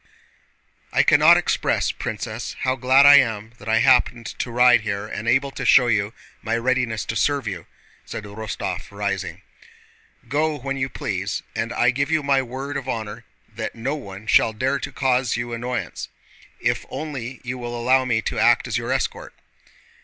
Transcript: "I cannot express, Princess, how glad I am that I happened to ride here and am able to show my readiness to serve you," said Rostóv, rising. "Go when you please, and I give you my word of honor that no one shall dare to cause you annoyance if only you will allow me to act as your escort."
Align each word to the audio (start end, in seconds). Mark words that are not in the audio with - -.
"I 0.91 1.03
cannot 1.03 1.37
express, 1.37 1.91
Princess, 1.91 2.55
how 2.61 2.75
glad 2.75 3.05
I 3.05 3.17
am 3.17 3.53
that 3.59 3.69
I 3.69 3.81
happened 3.81 4.25
to 4.39 4.49
ride 4.49 4.81
here 4.81 5.05
and 5.05 5.27
am 5.27 5.27
able 5.27 5.51
to 5.51 5.63
show 5.63 6.11
my 6.41 6.57
readiness 6.57 7.05
to 7.05 7.15
serve 7.15 7.45
you," 7.47 7.67
said 8.03 8.23
Rostóv, 8.23 8.89
rising. 8.89 9.43
"Go 10.27 10.57
when 10.57 10.75
you 10.75 10.89
please, 10.89 11.43
and 11.55 11.71
I 11.71 11.91
give 11.91 12.09
you 12.09 12.23
my 12.23 12.41
word 12.41 12.77
of 12.77 12.89
honor 12.89 13.25
that 13.53 13.75
no 13.75 13.93
one 13.93 14.25
shall 14.25 14.53
dare 14.53 14.79
to 14.79 14.91
cause 14.91 15.37
you 15.37 15.53
annoyance 15.53 16.09
if 16.59 16.83
only 16.89 17.39
you 17.43 17.59
will 17.59 17.79
allow 17.79 18.03
me 18.03 18.23
to 18.23 18.39
act 18.39 18.67
as 18.67 18.79
your 18.79 18.91
escort." 18.91 19.35